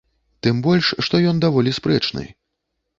[0.47, 2.29] Тым больш што ён даволі спрэчны.